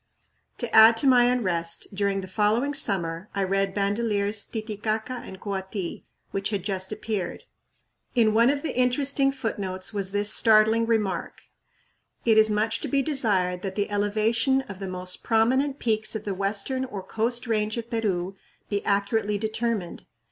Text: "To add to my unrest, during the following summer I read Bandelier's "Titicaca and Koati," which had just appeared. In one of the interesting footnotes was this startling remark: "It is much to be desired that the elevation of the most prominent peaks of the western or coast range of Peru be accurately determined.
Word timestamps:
"To 0.57 0.75
add 0.75 0.97
to 0.97 1.07
my 1.07 1.25
unrest, 1.25 1.93
during 1.93 2.21
the 2.21 2.27
following 2.27 2.73
summer 2.73 3.29
I 3.35 3.43
read 3.43 3.75
Bandelier's 3.75 4.47
"Titicaca 4.47 5.21
and 5.23 5.39
Koati," 5.39 6.05
which 6.31 6.49
had 6.49 6.63
just 6.63 6.91
appeared. 6.91 7.43
In 8.15 8.33
one 8.33 8.49
of 8.49 8.63
the 8.63 8.75
interesting 8.75 9.31
footnotes 9.31 9.93
was 9.93 10.11
this 10.11 10.33
startling 10.33 10.87
remark: 10.87 11.41
"It 12.25 12.39
is 12.39 12.49
much 12.49 12.79
to 12.81 12.87
be 12.87 13.03
desired 13.03 13.61
that 13.61 13.75
the 13.75 13.91
elevation 13.91 14.61
of 14.61 14.79
the 14.79 14.87
most 14.89 15.21
prominent 15.21 15.77
peaks 15.77 16.15
of 16.15 16.25
the 16.25 16.33
western 16.33 16.83
or 16.85 17.03
coast 17.03 17.45
range 17.45 17.77
of 17.77 17.91
Peru 17.91 18.35
be 18.69 18.83
accurately 18.83 19.37
determined. 19.37 20.07